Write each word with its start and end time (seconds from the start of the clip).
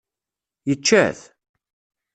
Yečča-t? 0.67 1.19